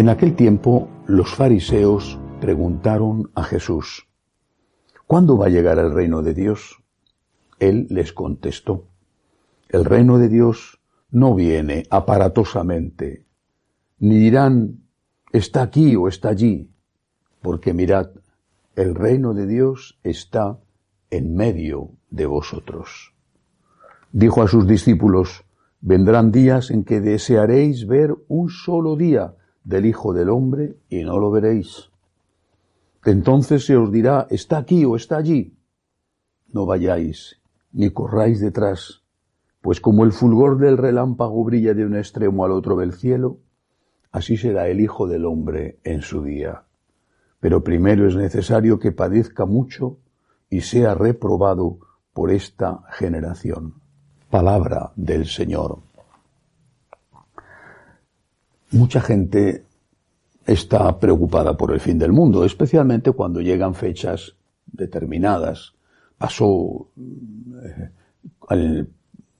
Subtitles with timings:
[0.00, 4.08] En aquel tiempo los fariseos preguntaron a Jesús,
[5.06, 6.82] ¿cuándo va a llegar el reino de Dios?
[7.58, 8.86] Él les contestó,
[9.68, 13.26] el reino de Dios no viene aparatosamente,
[13.98, 14.84] ni dirán,
[15.32, 16.70] está aquí o está allí,
[17.42, 18.08] porque mirad,
[18.76, 20.60] el reino de Dios está
[21.10, 23.12] en medio de vosotros.
[24.12, 25.44] Dijo a sus discípulos,
[25.82, 31.18] vendrán días en que desearéis ver un solo día del Hijo del Hombre y no
[31.18, 31.90] lo veréis.
[33.04, 35.56] Entonces se os dirá, está aquí o está allí.
[36.52, 37.40] No vayáis,
[37.72, 39.02] ni corráis detrás,
[39.60, 43.38] pues como el fulgor del relámpago brilla de un extremo al otro del cielo,
[44.12, 46.64] así será el Hijo del Hombre en su día.
[47.40, 49.98] Pero primero es necesario que padezca mucho
[50.50, 51.78] y sea reprobado
[52.12, 53.74] por esta generación.
[54.30, 55.89] Palabra del Señor.
[58.72, 59.64] Mucha gente
[60.46, 65.74] está preocupada por el fin del mundo, especialmente cuando llegan fechas determinadas.
[66.16, 66.88] Pasó
[68.50, 68.86] eh,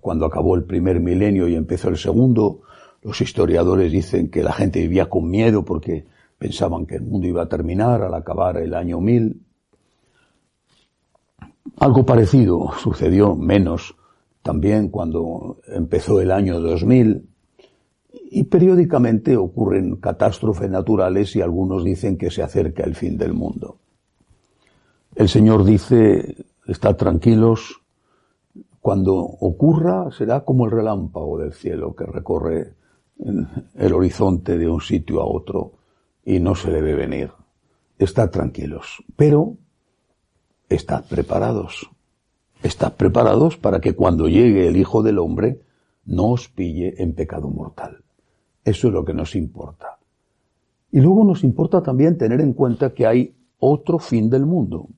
[0.00, 2.60] cuando acabó el primer milenio y empezó el segundo.
[3.02, 6.04] Los historiadores dicen que la gente vivía con miedo porque
[6.38, 9.40] pensaban que el mundo iba a terminar al acabar el año mil.
[11.78, 13.96] Algo parecido sucedió menos
[14.42, 17.33] también cuando empezó el año 2000
[18.30, 23.78] y periódicamente ocurren catástrofes naturales y algunos dicen que se acerca el fin del mundo.
[25.14, 27.80] El Señor dice, estad tranquilos,
[28.80, 32.74] cuando ocurra será como el relámpago del cielo que recorre
[33.76, 35.72] el horizonte de un sitio a otro
[36.24, 37.30] y no se debe venir.
[37.98, 39.56] Estad tranquilos, pero
[40.68, 41.88] estad preparados.
[42.62, 45.60] Estad preparados para que cuando llegue el Hijo del Hombre
[46.04, 48.03] no os pille en pecado mortal.
[48.64, 49.98] Eso es lo que nos importa.
[50.90, 54.88] Y luego nos importa también tener en cuenta que hay otro fin del mundo.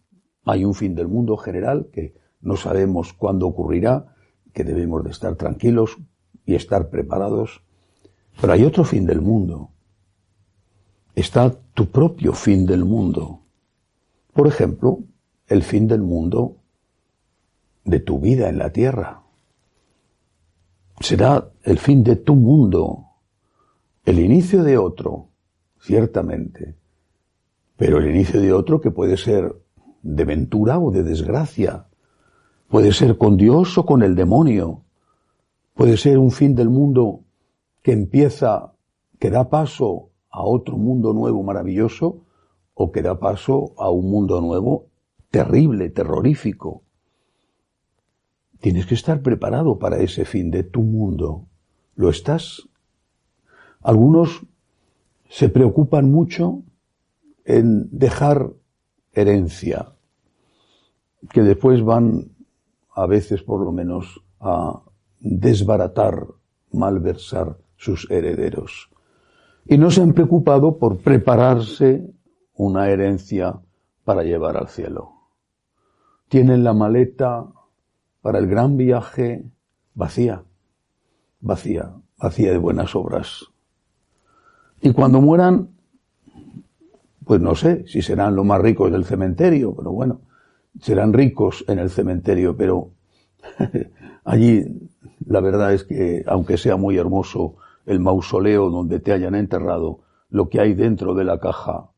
[0.44, 4.14] Hay un fin del mundo general que no sabemos cuándo ocurrirá,
[4.52, 5.96] que debemos de estar tranquilos
[6.44, 7.62] y estar preparados.
[8.40, 9.70] Pero hay otro fin del mundo.
[11.14, 13.40] Está tu propio fin del mundo.
[14.32, 15.00] Por ejemplo,
[15.48, 16.56] el fin del mundo
[17.84, 19.22] de tu vida en la tierra.
[21.00, 23.05] Será el fin de tu mundo,
[24.06, 25.30] el inicio de otro,
[25.80, 26.76] ciertamente,
[27.76, 29.54] pero el inicio de otro que puede ser
[30.02, 31.88] de ventura o de desgracia,
[32.68, 34.84] puede ser con Dios o con el demonio,
[35.74, 37.24] puede ser un fin del mundo
[37.82, 38.72] que empieza,
[39.18, 42.22] que da paso a otro mundo nuevo maravilloso,
[42.74, 44.86] o que da paso a un mundo nuevo
[45.30, 46.84] terrible, terrorífico.
[48.60, 51.46] Tienes que estar preparado para ese fin de tu mundo.
[51.96, 52.68] ¿Lo estás?
[53.86, 54.44] Algunos
[55.28, 56.64] se preocupan mucho
[57.44, 58.50] en dejar
[59.12, 59.92] herencia,
[61.30, 62.32] que después van,
[62.92, 64.82] a veces por lo menos, a
[65.20, 66.26] desbaratar,
[66.72, 68.90] malversar sus herederos.
[69.64, 72.12] Y no se han preocupado por prepararse
[72.54, 73.60] una herencia
[74.02, 75.12] para llevar al cielo.
[76.28, 77.46] Tienen la maleta
[78.20, 79.44] para el gran viaje
[79.94, 80.42] vacía,
[81.38, 83.52] vacía, vacía de buenas obras.
[84.80, 85.68] Y cuando mueran,
[87.24, 90.20] pues no sé si serán los más ricos del cementerio, pero bueno,
[90.80, 92.90] serán ricos en el cementerio, pero
[94.24, 94.64] allí
[95.26, 100.00] la verdad es que, aunque sea muy hermoso el mausoleo donde te hayan enterrado,
[100.30, 101.90] lo que hay dentro de la caja,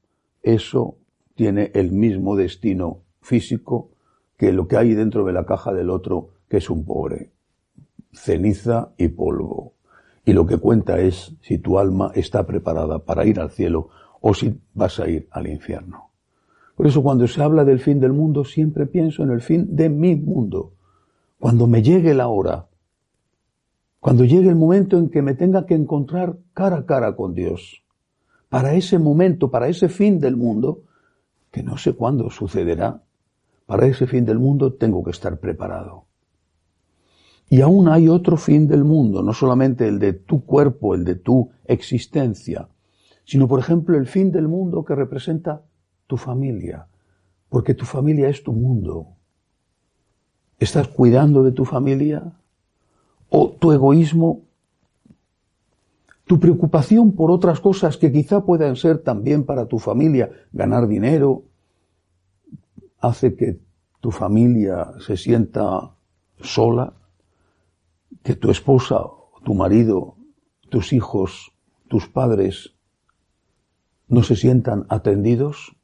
[0.42, 0.96] eso
[1.34, 3.90] tiene el mismo destino físico
[4.36, 7.32] que lo que hay dentro de la caja del otro, que es un pobre.
[8.12, 9.74] Ceniza y polvo.
[10.28, 13.88] Y lo que cuenta es si tu alma está preparada para ir al cielo
[14.20, 16.10] o si vas a ir al infierno.
[16.76, 19.88] Por eso cuando se habla del fin del mundo siempre pienso en el fin de
[19.88, 20.75] mi mundo.
[21.38, 22.66] Cuando me llegue la hora,
[24.00, 27.82] cuando llegue el momento en que me tenga que encontrar cara a cara con Dios,
[28.50, 30.82] para ese momento, para ese fin del mundo,
[31.50, 33.02] que no sé cuándo sucederá.
[33.64, 36.07] Para ese fin del mundo tengo que estar preparado.
[37.50, 41.14] Y aún hay otro fin del mundo, no solamente el de tu cuerpo, el de
[41.14, 42.68] tu existencia,
[43.24, 45.62] sino por ejemplo el fin del mundo que representa
[46.06, 46.86] tu familia,
[47.48, 49.06] porque tu familia es tu mundo.
[50.58, 52.32] ¿Estás cuidando de tu familia?
[53.30, 54.42] ¿O tu egoísmo?
[56.26, 61.44] ¿Tu preocupación por otras cosas que quizá puedan ser también para tu familia, ganar dinero,
[63.00, 63.60] hace que
[64.00, 65.94] tu familia se sienta
[66.40, 66.97] sola?
[68.22, 69.06] Que tu esposa,
[69.44, 70.16] tu marido,
[70.69, 71.52] tus hijos,
[71.88, 72.75] tus padres
[74.08, 75.76] no se sientan atendidos?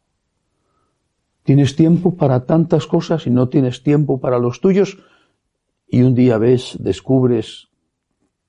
[1.42, 4.98] Tienes tiempo para tantas cosas y no tienes tiempo para los tuyos
[5.86, 7.68] y un día ves, descubres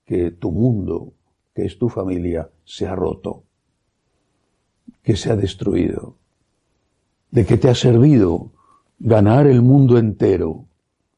[0.05, 1.13] que tu mundo,
[1.53, 3.43] que es tu familia, se ha roto,
[5.03, 6.15] que se ha destruido,
[7.31, 8.51] de que te ha servido
[8.99, 10.65] ganar el mundo entero,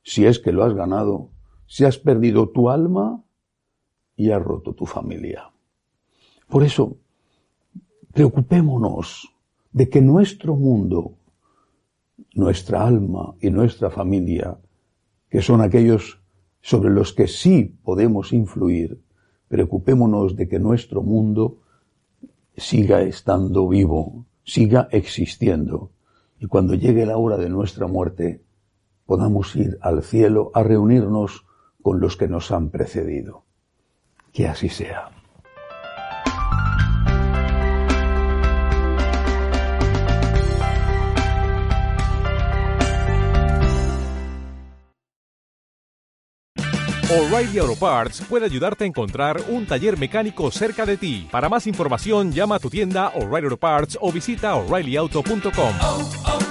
[0.04, 1.30] si es que lo has ganado,
[1.68, 3.24] si has perdido tu alma
[4.16, 5.52] y has roto tu familia.
[6.48, 6.98] Por eso,
[8.14, 9.30] preocupémonos
[9.72, 11.14] de que nuestro mundo,
[12.34, 14.58] nuestra alma y nuestra familia,
[15.30, 16.20] que son aquellos
[16.62, 19.00] sobre los que sí podemos influir,
[19.50, 21.60] preocupémonos de que nuestro mundo
[22.56, 25.92] siga estando vivo, siga existiendo,
[26.40, 28.42] y cuando llegue la hora de nuestra muerte,
[29.06, 31.47] podamos ir al cielo a reunirnos
[31.88, 33.46] con los que nos han precedido.
[34.34, 35.10] Que así sea.
[47.10, 51.30] O'Reilly Auto Parts puede ayudarte a encontrar un taller mecánico cerca de ti.
[51.32, 56.47] Para más información, llama a tu tienda O'Reilly Auto Parts o visita oreillyauto.com.